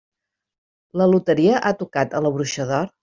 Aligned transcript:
La 1.01 1.07
loteria 1.11 1.59
ha 1.59 1.73
tocat 1.83 2.17
a 2.17 2.23
La 2.29 2.33
bruixa 2.39 2.67
d'or? 2.73 2.91